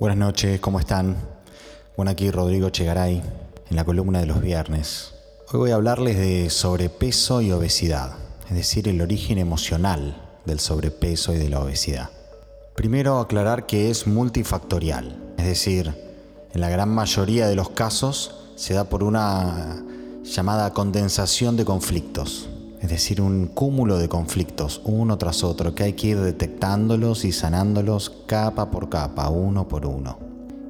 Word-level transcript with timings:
Buenas 0.00 0.18
noches, 0.18 0.60
¿cómo 0.60 0.78
están? 0.78 1.16
Bueno, 1.96 2.12
aquí 2.12 2.30
Rodrigo 2.30 2.70
Chegaray, 2.70 3.20
en 3.68 3.76
la 3.76 3.84
columna 3.84 4.20
de 4.20 4.26
los 4.26 4.40
viernes. 4.40 5.12
Hoy 5.50 5.58
voy 5.58 5.70
a 5.72 5.74
hablarles 5.74 6.16
de 6.16 6.50
sobrepeso 6.50 7.42
y 7.42 7.50
obesidad, 7.50 8.12
es 8.48 8.54
decir, 8.54 8.86
el 8.86 9.00
origen 9.00 9.38
emocional 9.38 10.16
del 10.44 10.60
sobrepeso 10.60 11.34
y 11.34 11.38
de 11.38 11.48
la 11.48 11.58
obesidad. 11.58 12.10
Primero 12.76 13.18
aclarar 13.18 13.66
que 13.66 13.90
es 13.90 14.06
multifactorial, 14.06 15.34
es 15.36 15.46
decir, 15.46 15.92
en 16.52 16.60
la 16.60 16.68
gran 16.68 16.90
mayoría 16.90 17.48
de 17.48 17.56
los 17.56 17.70
casos 17.70 18.52
se 18.54 18.74
da 18.74 18.84
por 18.84 19.02
una 19.02 19.82
llamada 20.22 20.72
condensación 20.74 21.56
de 21.56 21.64
conflictos, 21.64 22.48
es 22.80 22.90
decir, 22.90 23.20
un 23.20 23.46
cúmulo 23.46 23.98
de 23.98 24.08
conflictos 24.08 24.80
uno 24.84 25.18
tras 25.18 25.42
otro 25.42 25.74
que 25.74 25.84
hay 25.84 25.92
que 25.94 26.08
ir 26.08 26.20
detectándolos 26.20 27.24
y 27.24 27.32
sanándolos 27.32 28.10
capa 28.26 28.70
por 28.70 28.88
capa, 28.88 29.28
uno 29.28 29.66
por 29.66 29.84
uno. 29.84 30.18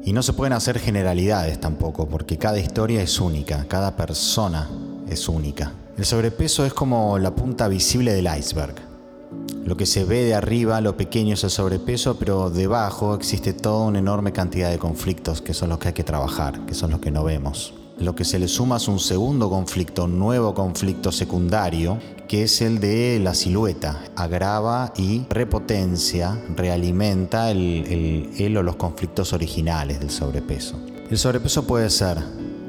Y 0.04 0.12
no 0.12 0.22
se 0.22 0.32
pueden 0.32 0.54
hacer 0.54 0.78
generalidades 0.78 1.60
tampoco, 1.60 2.08
porque 2.08 2.38
cada 2.38 2.58
historia 2.58 3.02
es 3.02 3.20
única, 3.20 3.66
cada 3.68 3.94
persona 3.94 4.70
es 5.08 5.28
única. 5.28 5.72
El 5.98 6.06
sobrepeso 6.06 6.64
es 6.64 6.72
como 6.72 7.18
la 7.18 7.34
punta 7.34 7.68
visible 7.68 8.14
del 8.14 8.28
iceberg. 8.38 8.74
Lo 9.66 9.76
que 9.76 9.84
se 9.84 10.04
ve 10.04 10.24
de 10.24 10.34
arriba, 10.34 10.80
lo 10.80 10.96
pequeño 10.96 11.34
es 11.34 11.44
el 11.44 11.50
sobrepeso, 11.50 12.16
pero 12.18 12.48
debajo 12.48 13.14
existe 13.14 13.52
toda 13.52 13.86
una 13.86 13.98
enorme 13.98 14.32
cantidad 14.32 14.70
de 14.70 14.78
conflictos 14.78 15.42
que 15.42 15.52
son 15.52 15.68
los 15.68 15.78
que 15.78 15.88
hay 15.88 15.94
que 15.94 16.04
trabajar, 16.04 16.64
que 16.64 16.74
son 16.74 16.90
los 16.90 17.00
que 17.00 17.10
no 17.10 17.24
vemos 17.24 17.74
lo 18.00 18.14
que 18.14 18.24
se 18.24 18.38
le 18.38 18.48
suma 18.48 18.76
es 18.76 18.86
un 18.88 19.00
segundo 19.00 19.50
conflicto, 19.50 20.04
un 20.04 20.18
nuevo 20.18 20.54
conflicto 20.54 21.10
secundario, 21.10 21.98
que 22.28 22.44
es 22.44 22.60
el 22.60 22.78
de 22.78 23.18
la 23.18 23.34
silueta. 23.34 24.04
Agrava 24.14 24.92
y 24.96 25.24
repotencia, 25.30 26.38
realimenta 26.54 27.50
el, 27.50 28.54
o 28.56 28.62
los 28.62 28.76
conflictos 28.76 29.32
originales 29.32 29.98
del 29.98 30.10
sobrepeso. 30.10 30.78
El 31.10 31.18
sobrepeso 31.18 31.66
puede 31.66 31.90
ser 31.90 32.18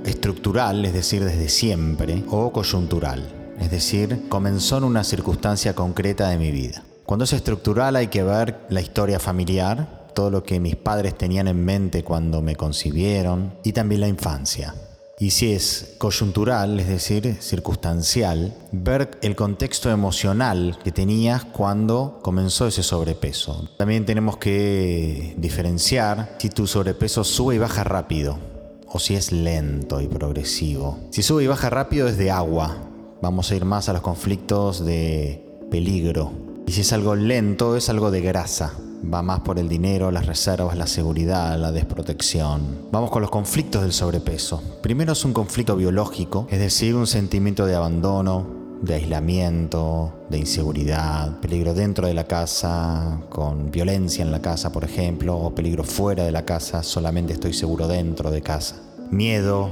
estructural, 0.05 0.83
es 0.85 0.93
decir, 0.93 1.23
desde 1.23 1.49
siempre, 1.49 2.23
o 2.29 2.51
coyuntural, 2.51 3.53
es 3.59 3.69
decir, 3.69 4.27
comenzó 4.29 4.77
en 4.77 4.85
una 4.85 5.03
circunstancia 5.03 5.75
concreta 5.75 6.29
de 6.29 6.37
mi 6.37 6.51
vida. 6.51 6.83
Cuando 7.05 7.25
es 7.25 7.33
estructural 7.33 7.95
hay 7.95 8.07
que 8.07 8.23
ver 8.23 8.65
la 8.69 8.81
historia 8.81 9.19
familiar, 9.19 10.07
todo 10.15 10.31
lo 10.31 10.43
que 10.43 10.59
mis 10.59 10.75
padres 10.75 11.17
tenían 11.17 11.47
en 11.47 11.63
mente 11.63 12.03
cuando 12.03 12.41
me 12.41 12.55
concibieron 12.55 13.53
y 13.63 13.73
también 13.73 14.01
la 14.01 14.07
infancia 14.07 14.73
y 15.19 15.31
si 15.31 15.51
es 15.51 15.95
coyuntural, 15.97 16.79
es 16.79 16.87
decir, 16.87 17.37
circunstancial, 17.41 18.55
ver 18.71 19.19
el 19.21 19.35
contexto 19.35 19.91
emocional 19.91 20.79
que 20.81 20.93
tenías 20.93 21.43
cuando 21.43 22.19
comenzó 22.21 22.67
ese 22.67 22.83
sobrepeso. 22.83 23.67
También 23.77 24.05
tenemos 24.05 24.37
que 24.37 25.35
diferenciar 25.37 26.37
si 26.39 26.49
tu 26.49 26.67
sobrepeso 26.67 27.25
sube 27.25 27.55
y 27.55 27.57
baja 27.57 27.83
rápido 27.83 28.39
o 28.87 28.97
si 28.97 29.15
es 29.15 29.33
lento 29.33 29.99
y 29.99 30.07
progresivo. 30.07 30.97
Si 31.11 31.21
sube 31.21 31.43
y 31.43 31.47
baja 31.47 31.69
rápido 31.69 32.07
es 32.07 32.17
de 32.17 32.31
agua, 32.31 32.77
vamos 33.21 33.51
a 33.51 33.55
ir 33.55 33.65
más 33.65 33.89
a 33.89 33.93
los 33.93 34.01
conflictos 34.01 34.85
de 34.85 35.45
peligro. 35.69 36.31
Y 36.65 36.71
si 36.71 36.81
es 36.81 36.93
algo 36.93 37.15
lento 37.15 37.75
es 37.75 37.89
algo 37.89 38.09
de 38.09 38.21
grasa, 38.21 38.73
va 39.03 39.21
más 39.21 39.41
por 39.41 39.59
el 39.59 39.69
dinero, 39.69 40.11
las 40.11 40.25
reservas, 40.25 40.77
la 40.77 40.87
seguridad, 40.87 41.57
la 41.57 41.71
desprotección. 41.71 42.87
Vamos 42.91 43.11
con 43.11 43.21
los 43.21 43.31
conflictos 43.31 43.81
del 43.81 43.93
sobrepeso. 43.93 44.61
Primero 44.81 45.13
es 45.13 45.25
un 45.25 45.33
conflicto 45.33 45.75
biológico, 45.75 46.47
es 46.49 46.59
decir, 46.59 46.95
un 46.95 47.07
sentimiento 47.07 47.65
de 47.65 47.75
abandono, 47.75 48.59
de 48.81 48.95
aislamiento, 48.95 50.13
de 50.29 50.39
inseguridad, 50.39 51.39
peligro 51.39 51.73
dentro 51.73 52.07
de 52.07 52.13
la 52.13 52.25
casa, 52.25 53.19
con 53.29 53.71
violencia 53.71 54.23
en 54.23 54.31
la 54.31 54.41
casa, 54.41 54.71
por 54.71 54.83
ejemplo, 54.83 55.37
o 55.37 55.53
peligro 55.53 55.83
fuera 55.83 56.23
de 56.23 56.31
la 56.31 56.45
casa, 56.45 56.83
solamente 56.83 57.33
estoy 57.33 57.53
seguro 57.53 57.87
dentro 57.87 58.31
de 58.31 58.41
casa. 58.41 58.77
Miedo, 59.11 59.69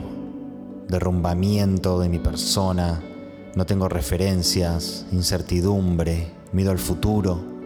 derrumbamiento 0.90 2.00
de 2.00 2.10
mi 2.10 2.20
persona, 2.20 3.02
no 3.56 3.66
tengo 3.66 3.88
referencias, 3.88 5.06
incertidumbre, 5.12 6.28
miedo 6.52 6.72
al 6.72 6.80
futuro, 6.80 7.57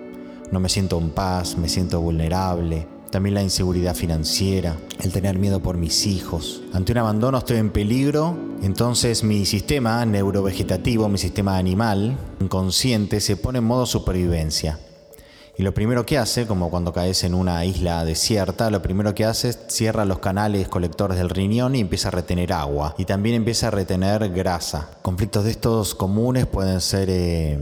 no 0.52 0.60
me 0.60 0.70
siento 0.70 0.98
en 0.98 1.10
paz, 1.10 1.58
me 1.58 1.70
siento 1.70 2.02
vulnerable. 2.02 2.88
También 3.10 3.36
la 3.36 3.44
inseguridad 3.44 3.96
financiera, 3.96 4.78
el 5.02 5.12
tener 5.12 5.38
miedo 5.38 5.62
por 5.62 5.78
mis 5.78 6.06
hijos. 6.06 6.62
Ante 6.74 6.92
un 6.94 7.00
abandono 7.00 7.40
estoy 7.40 7.58
en 7.58 7.70
peligro, 7.70 8.38
entonces 8.62 9.24
mi 9.24 9.46
sistema 9.46 10.06
neurovegetativo, 10.06 11.10
mi 11.10 11.18
sistema 11.18 11.58
animal, 11.58 12.18
inconsciente, 12.40 13.20
se 13.20 13.36
pone 13.36 13.60
en 13.60 13.66
modo 13.66 13.86
supervivencia. 13.86 14.80
Y 15.58 15.64
lo 15.64 15.74
primero 15.74 16.06
que 16.06 16.18
hace, 16.18 16.48
como 16.48 16.70
cuando 16.70 16.94
caes 16.94 17.24
en 17.26 17.34
una 17.34 17.66
isla 17.66 18.06
desierta, 18.06 18.72
lo 18.72 18.82
primero 18.82 19.14
que 19.14 19.26
hace 19.26 19.50
es 19.50 19.60
cierra 19.68 20.06
los 20.06 20.20
canales 20.20 20.70
colectores 20.70 21.18
del 21.18 21.30
riñón 21.30 21.76
y 21.76 21.82
empieza 21.82 22.08
a 22.08 22.12
retener 22.12 22.54
agua. 22.54 22.96
Y 22.98 23.06
también 23.06 23.36
empieza 23.36 23.68
a 23.68 23.72
retener 23.72 24.30
grasa. 24.30 24.90
Conflictos 25.02 25.44
de 25.44 25.52
estos 25.52 25.94
comunes 25.94 26.48
pueden 26.48 26.80
ser 26.80 27.10
eh, 27.12 27.60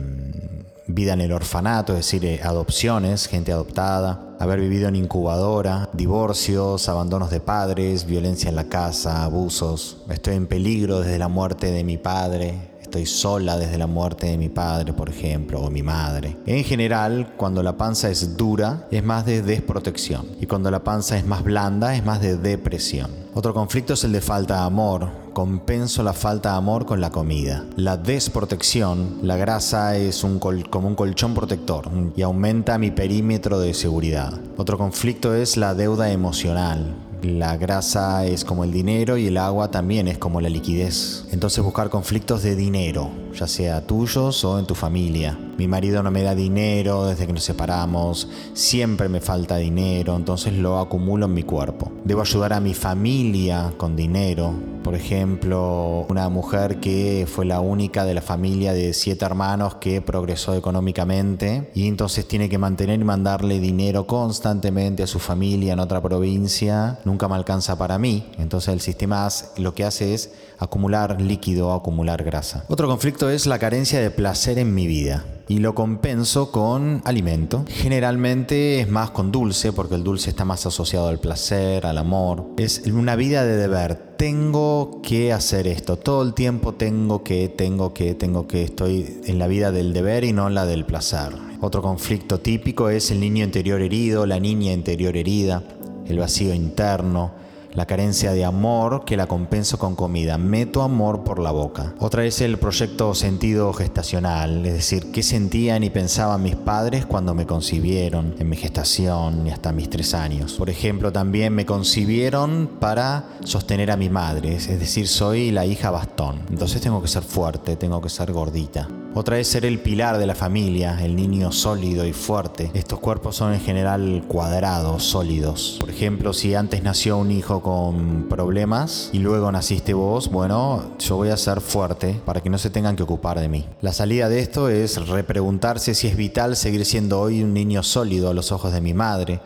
vida 0.89 1.13
en 1.13 1.21
el 1.21 1.31
orfanato, 1.31 1.93
es 1.93 2.11
decir, 2.11 2.41
adopciones, 2.43 3.27
gente 3.27 3.51
adoptada, 3.51 4.35
haber 4.39 4.59
vivido 4.59 4.87
en 4.87 4.95
incubadora, 4.95 5.89
divorcios, 5.93 6.89
abandonos 6.89 7.29
de 7.29 7.39
padres, 7.39 8.05
violencia 8.05 8.49
en 8.49 8.55
la 8.55 8.65
casa, 8.65 9.23
abusos. 9.23 9.97
Estoy 10.09 10.35
en 10.35 10.47
peligro 10.47 10.99
desde 10.99 11.19
la 11.19 11.27
muerte 11.27 11.71
de 11.71 11.83
mi 11.83 11.97
padre, 11.97 12.68
estoy 12.89 13.05
sola 13.05 13.55
desde 13.55 13.77
la 13.77 13.85
muerte 13.85 14.25
de 14.25 14.37
mi 14.37 14.49
padre, 14.49 14.93
por 14.93 15.09
ejemplo, 15.09 15.61
o 15.61 15.69
mi 15.69 15.83
madre. 15.83 16.37
En 16.47 16.63
general, 16.63 17.33
cuando 17.37 17.61
la 17.61 17.77
panza 17.77 18.09
es 18.09 18.35
dura, 18.35 18.87
es 18.89 19.03
más 19.03 19.27
de 19.27 19.43
desprotección. 19.43 20.25
Y 20.41 20.47
cuando 20.47 20.71
la 20.71 20.83
panza 20.83 21.15
es 21.15 21.25
más 21.25 21.43
blanda, 21.43 21.95
es 21.95 22.03
más 22.03 22.19
de 22.19 22.35
depresión. 22.35 23.11
Otro 23.35 23.53
conflicto 23.53 23.93
es 23.93 24.03
el 24.03 24.11
de 24.11 24.21
falta 24.21 24.55
de 24.55 24.61
amor. 24.61 25.07
Compenso 25.33 26.01
la 26.01 26.13
falta 26.13 26.51
de 26.51 26.57
amor 26.57 26.87
con 26.87 26.99
la 26.99 27.11
comida. 27.11 27.63
La 27.75 27.95
desprotección, 27.95 29.19
la 29.21 29.37
grasa 29.37 29.95
es 29.95 30.25
como 30.71 30.87
un 30.87 30.95
colchón 30.95 31.35
protector 31.35 31.91
y 32.15 32.23
aumenta 32.23 32.79
mi 32.79 32.89
perímetro 32.89 33.59
de 33.59 33.75
seguridad. 33.75 34.33
Otro 34.57 34.79
conflicto 34.79 35.35
es 35.35 35.57
la 35.57 35.75
deuda 35.75 36.11
emocional. 36.11 36.95
La 37.21 37.57
grasa 37.57 38.25
es 38.25 38.45
como 38.45 38.63
el 38.63 38.71
dinero 38.71 39.17
y 39.17 39.27
el 39.27 39.37
agua 39.37 39.71
también 39.71 40.07
es 40.07 40.17
como 40.17 40.39
la 40.39 40.47
liquidez. 40.47 41.25
Entonces 41.31 41.63
buscar 41.63 41.89
conflictos 41.89 42.43
de 42.43 42.55
dinero, 42.55 43.11
ya 43.33 43.47
sea 43.47 43.85
tuyos 43.85 44.45
o 44.45 44.57
en 44.57 44.65
tu 44.65 44.73
familia. 44.73 45.37
Mi 45.59 45.67
marido 45.67 46.01
no 46.01 46.09
me 46.09 46.23
da 46.23 46.35
dinero 46.35 47.07
desde 47.07 47.27
que 47.27 47.33
nos 47.33 47.43
separamos, 47.43 48.29
siempre 48.53 49.09
me 49.09 49.19
falta 49.19 49.57
dinero, 49.57 50.15
entonces 50.15 50.53
lo 50.53 50.79
acumulo 50.79 51.25
en 51.25 51.33
mi 51.33 51.43
cuerpo. 51.43 51.91
Debo 52.05 52.21
ayudar 52.21 52.53
a 52.53 52.61
mi 52.61 52.73
familia 52.73 53.73
con 53.75 53.97
dinero, 53.97 54.53
por 54.85 54.95
ejemplo, 54.95 56.05
una 56.07 56.29
mujer 56.29 56.79
que 56.79 57.27
fue 57.29 57.43
la 57.43 57.59
única 57.59 58.05
de 58.05 58.13
la 58.13 58.21
familia 58.21 58.71
de 58.71 58.93
siete 58.93 59.25
hermanos 59.25 59.75
que 59.75 60.01
progresó 60.01 60.55
económicamente 60.55 61.69
y 61.75 61.89
entonces 61.89 62.25
tiene 62.25 62.47
que 62.47 62.57
mantener 62.57 63.01
y 63.01 63.03
mandarle 63.03 63.59
dinero 63.59 64.07
constantemente 64.07 65.03
a 65.03 65.07
su 65.07 65.19
familia 65.19 65.73
en 65.73 65.79
otra 65.79 66.01
provincia, 66.01 66.99
nunca 67.03 67.27
me 67.27 67.35
alcanza 67.35 67.77
para 67.77 67.99
mí. 67.99 68.31
Entonces 68.37 68.73
el 68.73 68.79
sistema 68.79 69.27
lo 69.57 69.73
que 69.73 69.83
hace 69.83 70.13
es 70.13 70.31
acumular 70.57 71.19
líquido, 71.19 71.73
acumular 71.73 72.23
grasa. 72.23 72.63
Otro 72.69 72.87
conflicto 72.87 73.29
es 73.29 73.45
la 73.45 73.59
carencia 73.59 73.99
de 73.99 74.09
placer 74.09 74.57
en 74.57 74.73
mi 74.73 74.87
vida 74.87 75.25
y 75.49 75.57
lo 75.57 75.75
compenso 75.75 76.51
con 76.51 77.01
alimento. 77.03 77.65
Generalmente 77.67 78.79
es 78.79 78.87
más 78.87 79.09
con 79.09 79.31
dulce 79.31 79.73
porque 79.73 79.95
el 79.95 80.03
dulce 80.03 80.29
está 80.29 80.45
más 80.45 80.65
asociado 80.65 81.09
al 81.09 81.19
placer, 81.19 81.85
al 81.85 81.97
amor. 81.97 82.45
Es 82.57 82.83
una 82.85 83.17
vida 83.17 83.43
de 83.43 83.57
deber 83.57 84.09
tengo 84.19 84.99
que 85.01 85.31
hacer 85.31 85.65
esto, 85.65 85.97
todo 85.97 86.23
el 86.23 86.33
tiempo 86.33 86.73
tengo 86.73 87.23
que, 87.23 87.47
tengo 87.47 87.93
que, 87.93 88.15
tengo 88.15 88.47
que, 88.47 88.63
estoy 88.63 89.21
en 89.23 89.39
la 89.39 89.47
vida 89.47 89.71
del 89.71 89.93
deber 89.93 90.25
y 90.25 90.33
no 90.33 90.49
en 90.49 90.55
la 90.55 90.65
del 90.65 90.85
placer. 90.85 91.31
Otro 91.61 91.81
conflicto 91.81 92.41
típico 92.41 92.89
es 92.89 93.11
el 93.11 93.21
niño 93.21 93.45
interior 93.45 93.81
herido, 93.81 94.25
la 94.25 94.37
niña 94.37 94.73
interior 94.73 95.15
herida, 95.15 95.63
el 96.05 96.19
vacío 96.19 96.53
interno, 96.53 97.31
la 97.73 97.85
carencia 97.85 98.33
de 98.33 98.45
amor 98.45 99.03
que 99.05 99.17
la 99.17 99.27
compenso 99.27 99.77
con 99.77 99.95
comida. 99.95 100.37
Meto 100.37 100.81
amor 100.81 101.23
por 101.23 101.39
la 101.39 101.51
boca. 101.51 101.93
Otra 101.99 102.25
es 102.25 102.41
el 102.41 102.57
proyecto 102.57 103.15
sentido 103.15 103.73
gestacional, 103.73 104.65
es 104.65 104.73
decir, 104.73 105.11
qué 105.11 105.23
sentían 105.23 105.83
y 105.83 105.89
pensaban 105.89 106.43
mis 106.43 106.55
padres 106.55 107.05
cuando 107.05 107.33
me 107.33 107.45
concibieron 107.45 108.35
en 108.39 108.49
mi 108.49 108.55
gestación 108.55 109.47
y 109.47 109.51
hasta 109.51 109.71
mis 109.71 109.89
tres 109.89 110.13
años. 110.13 110.53
Por 110.53 110.69
ejemplo, 110.69 111.11
también 111.11 111.53
me 111.53 111.65
concibieron 111.65 112.69
para 112.79 113.25
sostener 113.43 113.91
a 113.91 113.97
mi 113.97 114.09
madre, 114.09 114.55
es 114.55 114.67
decir, 114.79 115.07
soy 115.07 115.51
la 115.51 115.65
hija 115.65 115.91
bastón. 115.91 116.41
Entonces 116.49 116.81
tengo 116.81 117.01
que 117.01 117.07
ser 117.07 117.23
fuerte, 117.23 117.75
tengo 117.75 118.01
que 118.01 118.09
ser 118.09 118.31
gordita. 118.31 118.87
Otra 119.15 119.39
es 119.39 119.47
ser 119.47 119.65
el 119.65 119.79
pilar 119.79 120.17
de 120.17 120.27
la 120.27 120.35
familia, 120.35 121.03
el 121.03 121.15
niño 121.15 121.51
sólido 121.51 122.05
y 122.05 122.13
fuerte. 122.13 122.71
Estos 122.73 122.99
cuerpos 122.99 123.35
son 123.35 123.53
en 123.53 123.59
general 123.59 124.23
cuadrados, 124.27 125.03
sólidos. 125.03 125.77
Por 125.79 125.89
ejemplo, 125.89 126.33
si 126.33 126.53
antes 126.55 126.83
nació 126.83 127.17
un 127.17 127.31
hijo 127.31 127.61
con 127.61 128.27
problemas 128.29 129.09
y 129.11 129.19
luego 129.19 129.51
naciste 129.51 129.93
vos, 129.93 130.29
bueno, 130.29 130.91
yo 130.99 131.15
voy 131.15 131.29
a 131.29 131.37
ser 131.37 131.61
fuerte 131.61 132.21
para 132.25 132.41
que 132.41 132.49
no 132.49 132.57
se 132.57 132.69
tengan 132.69 132.95
que 132.95 133.03
ocupar 133.03 133.39
de 133.39 133.49
mí. 133.49 133.65
La 133.81 133.93
salida 133.93 134.29
de 134.29 134.39
esto 134.39 134.69
es 134.69 135.07
repreguntarse 135.07 135.95
si 135.95 136.07
es 136.07 136.15
vital 136.15 136.55
seguir 136.55 136.85
siendo 136.85 137.19
hoy 137.19 137.43
un 137.43 137.53
niño 137.53 137.83
sólido 137.83 138.29
a 138.29 138.33
los 138.33 138.51
ojos 138.51 138.71
de 138.71 138.81
mi 138.81 138.93
madre 138.93 139.41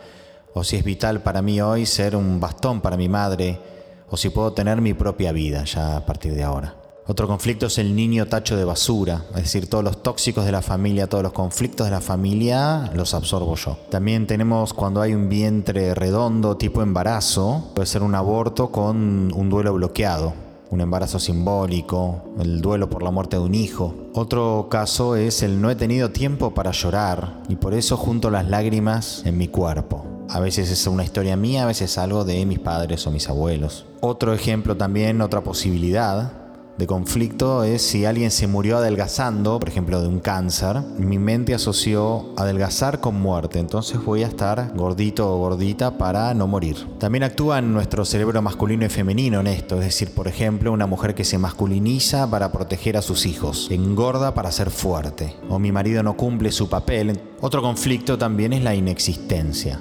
o 0.53 0.63
si 0.63 0.77
es 0.77 0.83
vital 0.83 1.21
para 1.21 1.41
mí 1.41 1.61
hoy 1.61 1.85
ser 1.85 2.15
un 2.15 2.39
bastón 2.39 2.81
para 2.81 2.97
mi 2.97 3.09
madre, 3.09 3.59
o 4.09 4.17
si 4.17 4.29
puedo 4.29 4.53
tener 4.53 4.81
mi 4.81 4.93
propia 4.93 5.31
vida 5.31 5.63
ya 5.63 5.97
a 5.97 6.05
partir 6.05 6.35
de 6.35 6.43
ahora. 6.43 6.82
Otro 7.05 7.27
conflicto 7.27 7.65
es 7.65 7.79
el 7.79 7.97
niño 7.97 8.27
tacho 8.27 8.55
de 8.55 8.63
basura, 8.63 9.25
es 9.31 9.43
decir, 9.43 9.67
todos 9.67 9.83
los 9.83 10.01
tóxicos 10.01 10.45
de 10.45 10.53
la 10.53 10.61
familia, 10.61 11.09
todos 11.09 11.21
los 11.21 11.33
conflictos 11.33 11.85
de 11.85 11.91
la 11.91 11.99
familia 11.99 12.89
los 12.93 13.13
absorbo 13.13 13.55
yo. 13.55 13.77
También 13.89 14.25
tenemos 14.25 14.73
cuando 14.73 15.01
hay 15.01 15.13
un 15.13 15.27
vientre 15.27 15.93
redondo 15.95 16.55
tipo 16.55 16.81
embarazo, 16.81 17.71
puede 17.75 17.87
ser 17.87 18.03
un 18.03 18.15
aborto 18.15 18.71
con 18.71 19.33
un 19.35 19.49
duelo 19.49 19.73
bloqueado, 19.73 20.33
un 20.69 20.79
embarazo 20.79 21.19
simbólico, 21.19 22.23
el 22.39 22.61
duelo 22.61 22.89
por 22.89 23.03
la 23.03 23.11
muerte 23.11 23.35
de 23.35 23.43
un 23.43 23.53
hijo. 23.53 23.93
Otro 24.13 24.69
caso 24.71 25.17
es 25.17 25.43
el 25.43 25.61
no 25.61 25.69
he 25.69 25.75
tenido 25.75 26.11
tiempo 26.11 26.53
para 26.53 26.71
llorar 26.71 27.41
y 27.49 27.57
por 27.57 27.73
eso 27.73 27.97
junto 27.97 28.29
las 28.29 28.47
lágrimas 28.47 29.23
en 29.25 29.37
mi 29.37 29.49
cuerpo. 29.49 30.05
A 30.29 30.39
veces 30.39 30.71
es 30.71 30.87
una 30.87 31.03
historia 31.03 31.35
mía, 31.35 31.63
a 31.63 31.67
veces 31.67 31.97
algo 31.97 32.23
de 32.23 32.45
mis 32.45 32.59
padres 32.59 33.05
o 33.05 33.11
mis 33.11 33.27
abuelos. 33.27 33.85
Otro 33.99 34.33
ejemplo 34.33 34.77
también, 34.77 35.19
otra 35.19 35.41
posibilidad 35.41 36.42
de 36.77 36.87
conflicto 36.87 37.63
es 37.63 37.83
si 37.83 38.05
alguien 38.05 38.31
se 38.31 38.47
murió 38.47 38.77
adelgazando, 38.77 39.59
por 39.59 39.69
ejemplo 39.69 40.01
de 40.01 40.07
un 40.07 40.19
cáncer, 40.19 40.81
mi 40.97 41.19
mente 41.19 41.53
asoció 41.53 42.33
adelgazar 42.35 42.99
con 42.99 43.21
muerte, 43.21 43.59
entonces 43.59 44.03
voy 44.03 44.23
a 44.23 44.27
estar 44.27 44.71
gordito 44.75 45.31
o 45.31 45.37
gordita 45.37 45.97
para 45.97 46.33
no 46.33 46.47
morir. 46.47 46.87
También 46.99 47.23
actúa 47.23 47.59
en 47.59 47.73
nuestro 47.73 48.05
cerebro 48.05 48.41
masculino 48.41 48.85
y 48.85 48.89
femenino 48.89 49.39
en 49.41 49.47
esto, 49.47 49.75
es 49.75 49.85
decir, 49.85 50.11
por 50.15 50.27
ejemplo, 50.27 50.71
una 50.71 50.87
mujer 50.87 51.13
que 51.13 51.23
se 51.23 51.37
masculiniza 51.37 52.29
para 52.29 52.51
proteger 52.51 52.97
a 52.97 53.03
sus 53.03 53.25
hijos, 53.25 53.67
engorda 53.69 54.33
para 54.33 54.51
ser 54.51 54.71
fuerte, 54.71 55.35
o 55.49 55.59
mi 55.59 55.71
marido 55.71 56.01
no 56.01 56.17
cumple 56.17 56.51
su 56.51 56.69
papel. 56.69 57.19
Otro 57.41 57.61
conflicto 57.61 58.17
también 58.17 58.51
es 58.51 58.63
la 58.63 58.73
inexistencia. 58.73 59.79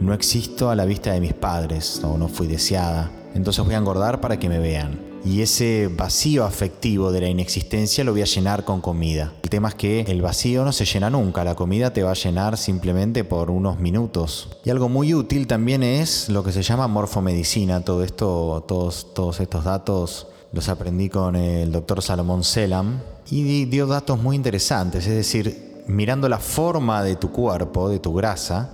No 0.00 0.14
existo 0.14 0.70
a 0.70 0.74
la 0.74 0.84
vista 0.84 1.12
de 1.12 1.20
mis 1.20 1.34
padres 1.34 2.00
o 2.02 2.16
no 2.16 2.26
fui 2.28 2.46
deseada, 2.46 3.10
entonces 3.34 3.64
voy 3.64 3.74
a 3.74 3.78
engordar 3.78 4.20
para 4.20 4.38
que 4.38 4.48
me 4.48 4.58
vean. 4.58 5.12
Y 5.24 5.42
ese 5.42 5.88
vacío 5.88 6.44
afectivo 6.44 7.12
de 7.12 7.20
la 7.20 7.28
inexistencia 7.28 8.02
lo 8.02 8.12
voy 8.12 8.22
a 8.22 8.26
llenar 8.26 8.64
con 8.64 8.80
comida. 8.80 9.32
El 9.42 9.50
tema 9.50 9.68
es 9.68 9.76
que 9.76 10.00
el 10.00 10.20
vacío 10.20 10.64
no 10.64 10.72
se 10.72 10.84
llena 10.84 11.10
nunca, 11.10 11.44
la 11.44 11.54
comida 11.54 11.92
te 11.92 12.02
va 12.02 12.10
a 12.10 12.14
llenar 12.14 12.56
simplemente 12.56 13.22
por 13.22 13.50
unos 13.50 13.78
minutos. 13.78 14.48
Y 14.64 14.70
algo 14.70 14.88
muy 14.88 15.14
útil 15.14 15.46
también 15.46 15.84
es 15.84 16.28
lo 16.28 16.42
que 16.42 16.50
se 16.50 16.62
llama 16.62 16.88
morfomedicina, 16.88 17.84
todo 17.84 18.02
esto, 18.02 18.64
todos, 18.66 19.14
todos 19.14 19.38
estos 19.38 19.64
datos 19.64 20.26
los 20.52 20.68
aprendí 20.68 21.08
con 21.08 21.36
el 21.36 21.70
doctor 21.70 22.02
Salomón 22.02 22.42
Selam. 22.42 23.00
Y 23.30 23.64
dio 23.66 23.86
datos 23.86 24.20
muy 24.20 24.34
interesantes, 24.34 25.06
es 25.06 25.14
decir, 25.14 25.84
mirando 25.86 26.28
la 26.28 26.38
forma 26.38 27.02
de 27.02 27.16
tu 27.16 27.30
cuerpo, 27.30 27.88
de 27.88 27.98
tu 27.98 28.12
grasa, 28.12 28.70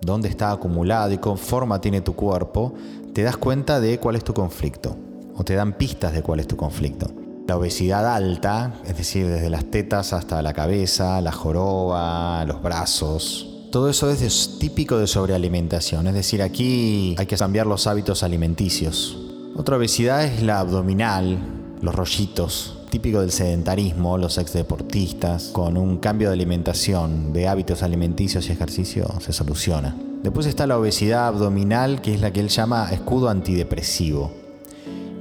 dónde 0.00 0.28
está 0.28 0.52
acumulado 0.52 1.12
y 1.12 1.18
qué 1.18 1.36
forma 1.36 1.80
tiene 1.80 2.00
tu 2.00 2.14
cuerpo, 2.14 2.74
te 3.18 3.24
das 3.24 3.36
cuenta 3.36 3.80
de 3.80 3.98
cuál 3.98 4.14
es 4.14 4.22
tu 4.22 4.32
conflicto 4.32 4.96
o 5.34 5.42
te 5.42 5.56
dan 5.56 5.72
pistas 5.72 6.12
de 6.12 6.22
cuál 6.22 6.38
es 6.38 6.46
tu 6.46 6.56
conflicto. 6.56 7.10
La 7.48 7.56
obesidad 7.56 8.06
alta, 8.14 8.74
es 8.86 8.96
decir, 8.96 9.26
desde 9.26 9.50
las 9.50 9.64
tetas 9.64 10.12
hasta 10.12 10.40
la 10.40 10.54
cabeza, 10.54 11.20
la 11.20 11.32
joroba, 11.32 12.44
los 12.44 12.62
brazos, 12.62 13.66
todo 13.72 13.88
eso 13.88 14.08
es 14.08 14.58
típico 14.60 14.98
de 14.98 15.08
sobrealimentación, 15.08 16.06
es 16.06 16.14
decir, 16.14 16.42
aquí 16.42 17.16
hay 17.18 17.26
que 17.26 17.36
cambiar 17.36 17.66
los 17.66 17.88
hábitos 17.88 18.22
alimenticios. 18.22 19.18
Otra 19.56 19.78
obesidad 19.78 20.22
es 20.22 20.40
la 20.40 20.60
abdominal, 20.60 21.40
los 21.82 21.96
rollitos, 21.96 22.77
típico 22.88 23.20
del 23.20 23.30
sedentarismo, 23.30 24.18
los 24.18 24.38
ex 24.38 24.52
deportistas, 24.52 25.50
con 25.52 25.76
un 25.76 25.98
cambio 25.98 26.28
de 26.28 26.34
alimentación, 26.34 27.32
de 27.32 27.48
hábitos 27.48 27.82
alimenticios 27.82 28.48
y 28.48 28.52
ejercicio 28.52 29.06
se 29.20 29.32
soluciona. 29.32 29.96
Después 30.22 30.46
está 30.46 30.66
la 30.66 30.78
obesidad 30.78 31.28
abdominal, 31.28 32.00
que 32.00 32.14
es 32.14 32.20
la 32.20 32.32
que 32.32 32.40
él 32.40 32.48
llama 32.48 32.88
escudo 32.90 33.28
antidepresivo 33.28 34.32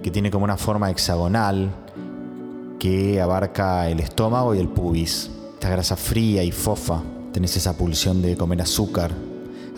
que 0.08 0.12
tiene 0.12 0.32
como 0.32 0.46
una 0.46 0.56
forma 0.56 0.90
hexagonal 0.90 1.70
que 2.80 3.20
abarca 3.20 3.90
el 3.90 4.00
estómago 4.00 4.56
y 4.56 4.60
el 4.60 4.70
pubis. 4.70 5.30
Esta 5.56 5.70
grasa 5.70 5.98
fría 5.98 6.44
y 6.44 6.52
fofa, 6.54 7.02
tenés 7.34 7.58
esa 7.58 7.76
pulsión 7.76 8.22
de 8.22 8.38
comer 8.38 8.62
azúcar. 8.62 9.12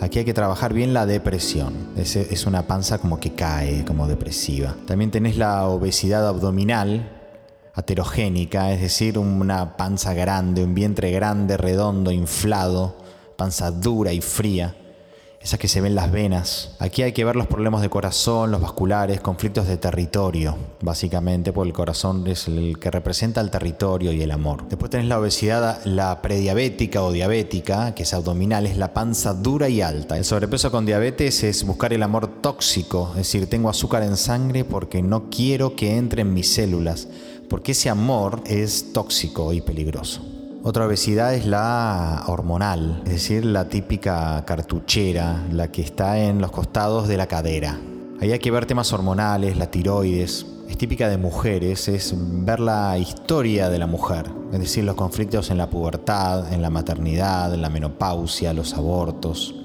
Aquí 0.00 0.20
hay 0.20 0.24
que 0.24 0.32
trabajar 0.32 0.72
bien 0.72 0.94
la 0.94 1.04
depresión. 1.04 1.74
Es, 1.96 2.14
es 2.14 2.46
una 2.46 2.62
panza 2.68 2.98
como 2.98 3.18
que 3.18 3.32
cae, 3.32 3.84
como 3.84 4.06
depresiva. 4.06 4.76
También 4.86 5.10
tenés 5.10 5.36
la 5.36 5.66
obesidad 5.66 6.28
abdominal, 6.28 7.19
aterogénica, 7.80 8.72
es 8.72 8.80
decir, 8.80 9.18
una 9.18 9.76
panza 9.76 10.14
grande, 10.14 10.64
un 10.64 10.74
vientre 10.74 11.10
grande, 11.10 11.56
redondo, 11.56 12.10
inflado, 12.10 12.96
panza 13.36 13.70
dura 13.70 14.12
y 14.12 14.20
fría 14.20 14.74
esas 15.40 15.58
que 15.58 15.68
se 15.68 15.80
ven 15.80 15.94
las 15.94 16.12
venas. 16.12 16.76
Aquí 16.80 17.02
hay 17.02 17.12
que 17.12 17.24
ver 17.24 17.34
los 17.34 17.46
problemas 17.46 17.80
de 17.80 17.88
corazón, 17.88 18.50
los 18.50 18.60
vasculares, 18.60 19.22
conflictos 19.22 19.66
de 19.66 19.78
territorio, 19.78 20.54
básicamente, 20.82 21.50
porque 21.50 21.68
el 21.68 21.74
corazón 21.74 22.26
es 22.26 22.46
el 22.46 22.78
que 22.78 22.90
representa 22.90 23.40
el 23.40 23.50
territorio 23.50 24.12
y 24.12 24.20
el 24.20 24.32
amor. 24.32 24.68
Después 24.68 24.90
tenés 24.90 25.06
la 25.06 25.18
obesidad, 25.18 25.82
la 25.86 26.20
prediabética 26.20 27.02
o 27.02 27.10
diabética, 27.10 27.94
que 27.94 28.02
es 28.02 28.12
abdominal, 28.12 28.66
es 28.66 28.76
la 28.76 28.92
panza 28.92 29.32
dura 29.32 29.70
y 29.70 29.80
alta. 29.80 30.18
El 30.18 30.26
sobrepeso 30.26 30.70
con 30.70 30.84
diabetes 30.84 31.42
es 31.42 31.64
buscar 31.64 31.94
el 31.94 32.02
amor 32.02 32.42
tóxico, 32.42 33.08
es 33.12 33.18
decir, 33.18 33.48
tengo 33.48 33.70
azúcar 33.70 34.02
en 34.02 34.18
sangre 34.18 34.66
porque 34.66 35.00
no 35.02 35.30
quiero 35.30 35.74
que 35.74 35.96
entre 35.96 36.20
en 36.20 36.34
mis 36.34 36.52
células, 36.52 37.08
porque 37.50 37.72
ese 37.72 37.90
amor 37.90 38.40
es 38.46 38.92
tóxico 38.94 39.52
y 39.52 39.60
peligroso. 39.60 40.24
Otra 40.62 40.86
obesidad 40.86 41.34
es 41.34 41.46
la 41.46 42.22
hormonal, 42.28 43.02
es 43.06 43.12
decir, 43.12 43.44
la 43.44 43.68
típica 43.68 44.44
cartuchera, 44.46 45.46
la 45.50 45.72
que 45.72 45.82
está 45.82 46.18
en 46.20 46.40
los 46.40 46.52
costados 46.52 47.08
de 47.08 47.16
la 47.16 47.26
cadera. 47.26 47.78
Ahí 48.20 48.30
hay 48.30 48.38
que 48.38 48.50
ver 48.50 48.66
temas 48.66 48.92
hormonales, 48.92 49.56
la 49.56 49.70
tiroides. 49.70 50.46
Es 50.68 50.78
típica 50.78 51.08
de 51.08 51.16
mujeres, 51.16 51.88
es 51.88 52.14
ver 52.16 52.60
la 52.60 52.96
historia 52.98 53.68
de 53.68 53.78
la 53.78 53.88
mujer, 53.88 54.30
es 54.52 54.60
decir, 54.60 54.84
los 54.84 54.94
conflictos 54.94 55.50
en 55.50 55.58
la 55.58 55.68
pubertad, 55.68 56.52
en 56.52 56.62
la 56.62 56.70
maternidad, 56.70 57.52
en 57.52 57.62
la 57.62 57.70
menopausia, 57.70 58.52
los 58.52 58.74
abortos, 58.74 59.56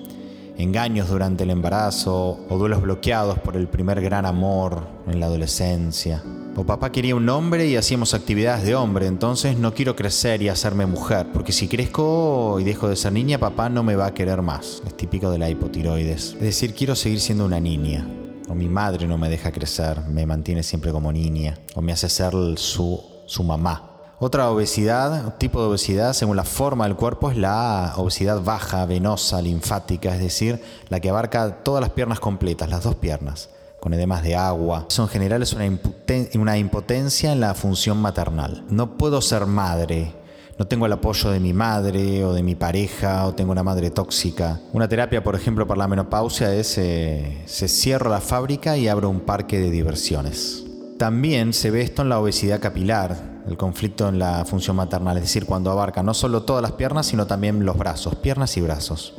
engaños 0.57 1.09
durante 1.09 1.43
el 1.43 1.51
embarazo 1.51 2.39
o 2.49 2.57
duelos 2.57 2.81
bloqueados 2.81 3.37
por 3.37 3.55
el 3.55 3.67
primer 3.67 4.01
gran 4.01 4.25
amor 4.25 4.87
en 5.05 5.19
la 5.19 5.27
adolescencia. 5.27 6.23
O 6.57 6.63
papá 6.63 6.89
quería 6.89 7.17
un 7.17 7.27
hombre 7.27 7.67
y 7.67 7.75
hacíamos 7.75 8.13
actividades 8.13 8.63
de 8.63 8.75
hombre, 8.75 9.07
entonces 9.07 9.57
no 9.57 9.73
quiero 9.73 9.97
crecer 9.97 10.41
y 10.41 10.47
hacerme 10.47 10.85
mujer, 10.85 11.27
porque 11.33 11.51
si 11.51 11.67
crezco 11.67 12.61
y 12.61 12.63
dejo 12.63 12.87
de 12.87 12.95
ser 12.95 13.11
niña, 13.11 13.37
papá 13.37 13.67
no 13.67 13.83
me 13.83 13.97
va 13.97 14.05
a 14.05 14.13
querer 14.13 14.41
más. 14.41 14.81
Es 14.87 14.95
típico 14.95 15.29
de 15.29 15.37
la 15.37 15.49
hipotiroides. 15.49 16.35
Es 16.35 16.39
decir, 16.39 16.73
quiero 16.73 16.95
seguir 16.95 17.19
siendo 17.19 17.43
una 17.43 17.59
niña. 17.59 18.07
O 18.47 18.55
mi 18.55 18.69
madre 18.69 19.05
no 19.05 19.17
me 19.17 19.27
deja 19.27 19.51
crecer, 19.51 19.99
me 20.07 20.25
mantiene 20.25 20.63
siempre 20.63 20.93
como 20.93 21.11
niña. 21.11 21.59
O 21.73 21.81
me 21.81 21.91
hace 21.91 22.07
ser 22.07 22.33
su, 22.55 23.03
su 23.25 23.43
mamá. 23.43 23.91
Otra 24.19 24.49
obesidad, 24.49 25.35
tipo 25.37 25.59
de 25.59 25.67
obesidad, 25.67 26.13
según 26.13 26.37
la 26.37 26.45
forma 26.45 26.85
del 26.85 26.95
cuerpo, 26.95 27.31
es 27.31 27.35
la 27.35 27.95
obesidad 27.97 28.41
baja, 28.41 28.85
venosa, 28.85 29.41
linfática, 29.41 30.15
es 30.15 30.21
decir, 30.21 30.61
la 30.87 31.01
que 31.01 31.09
abarca 31.09 31.63
todas 31.63 31.81
las 31.81 31.89
piernas 31.89 32.21
completas, 32.21 32.69
las 32.69 32.81
dos 32.81 32.95
piernas 32.95 33.49
con 33.85 33.93
edemas 33.93 34.23
de 34.23 34.35
agua. 34.35 34.87
Eso 34.89 35.03
en 35.03 35.09
general 35.09 35.43
es 35.43 35.53
una, 35.53 36.57
impotencia 36.57 37.31
en 37.31 37.39
la 37.39 37.53
función 37.53 37.99
maternal. 37.99 38.65
No 38.67 38.97
puedo 38.97 39.21
ser 39.21 39.45
madre, 39.45 40.11
no 40.57 40.65
tengo 40.65 40.87
el 40.87 40.93
apoyo 40.93 41.29
de 41.29 41.39
mi 41.39 41.53
madre 41.53 42.25
o 42.25 42.33
de 42.33 42.41
mi 42.41 42.55
pareja 42.55 43.27
o 43.27 43.35
tengo 43.35 43.51
una 43.51 43.61
madre 43.61 43.91
tóxica. 43.91 44.59
Una 44.73 44.87
terapia, 44.87 45.23
por 45.23 45.35
ejemplo, 45.35 45.67
para 45.67 45.77
la 45.77 45.87
menopausia 45.87 46.51
es 46.55 46.79
eh, 46.79 47.43
se 47.45 47.67
cierra 47.67 48.09
la 48.09 48.21
fábrica 48.21 48.75
y 48.75 48.87
abro 48.87 49.07
un 49.07 49.19
parque 49.19 49.59
de 49.59 49.69
diversiones. 49.69 50.63
También 50.97 51.53
se 51.53 51.69
ve 51.69 51.83
esto 51.83 52.01
en 52.01 52.09
la 52.09 52.19
obesidad 52.19 52.59
capilar, 52.59 53.43
el 53.47 53.55
conflicto 53.55 54.09
en 54.09 54.17
la 54.17 54.45
función 54.45 54.77
maternal, 54.77 55.17
es 55.17 55.25
decir, 55.25 55.45
cuando 55.45 55.69
abarca 55.69 56.01
no 56.01 56.15
solo 56.15 56.41
todas 56.41 56.63
las 56.63 56.71
piernas, 56.71 57.05
sino 57.05 57.27
también 57.27 57.63
los 57.63 57.77
brazos, 57.77 58.15
piernas 58.15 58.57
y 58.57 58.61
brazos. 58.61 59.13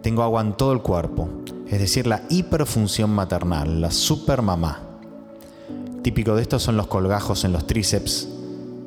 Tengo 0.00 0.22
agua 0.22 0.40
en 0.40 0.54
todo 0.54 0.72
el 0.72 0.80
cuerpo, 0.80 1.28
es 1.68 1.78
decir, 1.78 2.06
la 2.06 2.22
hiperfunción 2.28 3.10
maternal, 3.10 3.80
la 3.80 3.90
supermamá. 3.90 4.80
Típico 6.02 6.36
de 6.36 6.42
esto 6.42 6.58
son 6.58 6.76
los 6.76 6.86
colgajos 6.86 7.44
en 7.44 7.52
los 7.52 7.66
tríceps, 7.66 8.28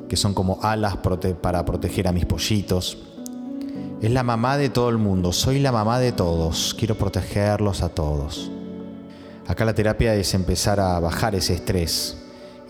que 0.08 0.16
son 0.16 0.34
como 0.34 0.58
alas 0.62 0.98
para 1.40 1.64
proteger 1.64 2.08
a 2.08 2.12
mis 2.12 2.24
pollitos. 2.24 2.98
Es 4.00 4.10
la 4.10 4.22
mamá 4.22 4.56
de 4.56 4.68
todo 4.68 4.88
el 4.88 4.98
mundo, 4.98 5.32
soy 5.32 5.58
la 5.58 5.72
mamá 5.72 5.98
de 5.98 6.12
todos, 6.12 6.74
quiero 6.78 6.94
protegerlos 6.96 7.82
a 7.82 7.88
todos. 7.88 8.50
Acá 9.48 9.64
la 9.64 9.74
terapia 9.74 10.14
es 10.14 10.34
empezar 10.34 10.78
a 10.78 11.00
bajar 11.00 11.34
ese 11.34 11.54
estrés 11.54 12.16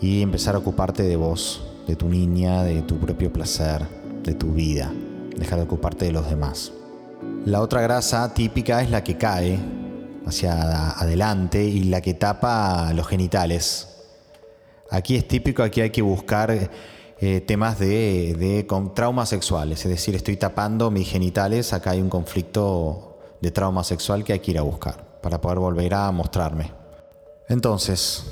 y 0.01 0.21
empezar 0.21 0.55
a 0.55 0.59
ocuparte 0.59 1.03
de 1.03 1.15
vos, 1.15 1.61
de 1.87 1.95
tu 1.95 2.07
niña, 2.07 2.63
de 2.63 2.81
tu 2.81 2.97
propio 2.97 3.31
placer, 3.31 3.85
de 4.23 4.33
tu 4.33 4.53
vida. 4.53 4.91
Dejar 5.37 5.59
de 5.59 5.65
ocuparte 5.65 6.05
de 6.05 6.11
los 6.11 6.29
demás. 6.29 6.71
La 7.45 7.61
otra 7.61 7.81
grasa 7.81 8.33
típica 8.33 8.81
es 8.81 8.89
la 8.89 9.03
que 9.03 9.17
cae, 9.17 9.59
hacia 10.29 10.91
adelante 10.91 11.63
y 11.63 11.83
la 11.83 12.01
que 12.01 12.13
tapa 12.13 12.91
los 12.93 13.07
genitales. 13.07 13.87
Aquí 14.89 15.15
es 15.15 15.27
típico, 15.27 15.61
aquí 15.61 15.81
hay 15.81 15.89
que 15.89 16.01
buscar 16.01 16.69
eh, 17.21 17.41
temas 17.41 17.77
de, 17.77 18.65
con 18.67 18.93
traumas 18.93 19.29
sexuales, 19.29 19.83
es 19.85 19.91
decir, 19.91 20.15
estoy 20.15 20.37
tapando 20.37 20.89
mis 20.89 21.09
genitales, 21.09 21.73
acá 21.73 21.91
hay 21.91 22.01
un 22.01 22.09
conflicto 22.09 23.17
de 23.41 23.51
trauma 23.51 23.83
sexual 23.83 24.23
que 24.23 24.33
hay 24.33 24.39
que 24.39 24.51
ir 24.51 24.57
a 24.57 24.61
buscar 24.61 25.19
para 25.21 25.41
poder 25.41 25.59
volver 25.59 25.93
a 25.93 26.11
mostrarme. 26.11 26.71
Entonces, 27.49 28.23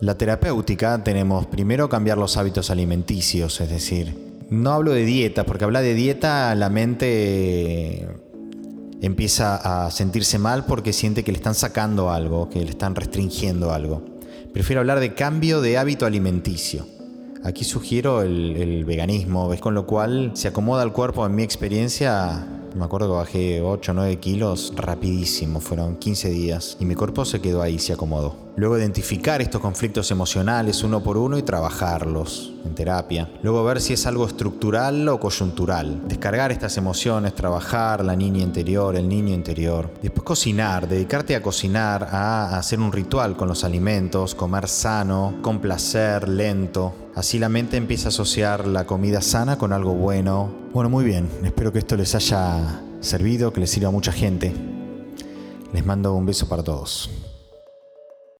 la 0.00 0.16
terapéutica 0.16 1.02
tenemos 1.02 1.46
primero 1.46 1.88
cambiar 1.88 2.18
los 2.18 2.36
hábitos 2.36 2.70
alimenticios, 2.70 3.60
es 3.60 3.68
decir, 3.68 4.44
no 4.48 4.72
hablo 4.72 4.92
de 4.92 5.04
dieta, 5.04 5.44
porque 5.44 5.64
hablar 5.64 5.82
de 5.82 5.94
dieta 5.94 6.54
la 6.54 6.70
mente 6.70 8.06
empieza 9.00 9.86
a 9.86 9.90
sentirse 9.90 10.38
mal 10.38 10.64
porque 10.64 10.92
siente 10.92 11.24
que 11.24 11.32
le 11.32 11.38
están 11.38 11.54
sacando 11.54 12.10
algo, 12.10 12.48
que 12.48 12.64
le 12.64 12.70
están 12.70 12.94
restringiendo 12.94 13.72
algo. 13.72 14.02
Prefiero 14.52 14.80
hablar 14.80 15.00
de 15.00 15.14
cambio 15.14 15.60
de 15.60 15.78
hábito 15.78 16.06
alimenticio. 16.06 16.86
Aquí 17.44 17.64
sugiero 17.64 18.22
el, 18.22 18.84
veganismo, 18.84 19.48
¿ves? 19.48 19.60
Con 19.60 19.74
lo 19.74 19.86
cual 19.86 20.32
se 20.34 20.48
acomoda 20.48 20.82
el 20.82 20.92
cuerpo, 20.92 21.26
en 21.26 21.34
mi 21.34 21.42
experiencia, 21.42 22.46
me 22.74 22.84
acuerdo 22.84 23.08
que 23.08 23.14
bajé 23.14 23.62
8 23.62 23.92
o 23.92 23.94
9 23.94 24.16
kilos 24.16 24.72
rapidísimo, 24.74 25.60
fueron 25.60 25.96
15 25.96 26.30
días 26.30 26.76
y 26.80 26.84
mi 26.86 26.94
cuerpo 26.94 27.24
se 27.24 27.40
quedó 27.40 27.62
ahí, 27.62 27.78
se 27.78 27.92
acomodó. 27.92 28.45
Luego 28.56 28.78
identificar 28.78 29.42
estos 29.42 29.60
conflictos 29.60 30.10
emocionales 30.10 30.82
uno 30.82 31.02
por 31.02 31.18
uno 31.18 31.36
y 31.36 31.42
trabajarlos 31.42 32.54
en 32.64 32.74
terapia. 32.74 33.28
Luego 33.42 33.62
ver 33.62 33.82
si 33.82 33.92
es 33.92 34.06
algo 34.06 34.26
estructural 34.26 35.06
o 35.10 35.20
coyuntural. 35.20 36.08
Descargar 36.08 36.52
estas 36.52 36.78
emociones, 36.78 37.34
trabajar 37.34 38.02
la 38.02 38.16
niña 38.16 38.42
interior, 38.42 38.96
el 38.96 39.10
niño 39.10 39.34
interior. 39.34 39.92
Después 40.00 40.24
cocinar, 40.24 40.88
dedicarte 40.88 41.36
a 41.36 41.42
cocinar, 41.42 42.08
a 42.10 42.56
hacer 42.56 42.80
un 42.80 42.92
ritual 42.92 43.36
con 43.36 43.46
los 43.46 43.62
alimentos, 43.62 44.34
comer 44.34 44.68
sano, 44.68 45.34
con 45.42 45.60
placer, 45.60 46.26
lento. 46.26 47.10
Así 47.14 47.38
la 47.38 47.50
mente 47.50 47.76
empieza 47.76 48.08
a 48.08 48.08
asociar 48.08 48.66
la 48.66 48.86
comida 48.86 49.20
sana 49.20 49.58
con 49.58 49.74
algo 49.74 49.92
bueno. 49.92 50.50
Bueno, 50.72 50.88
muy 50.88 51.04
bien, 51.04 51.28
espero 51.44 51.72
que 51.74 51.80
esto 51.80 51.94
les 51.94 52.14
haya 52.14 52.82
servido, 53.00 53.52
que 53.52 53.60
les 53.60 53.70
sirva 53.70 53.88
a 53.88 53.92
mucha 53.92 54.12
gente. 54.12 54.54
Les 55.74 55.84
mando 55.84 56.14
un 56.14 56.24
beso 56.24 56.48
para 56.48 56.62
todos. 56.62 57.10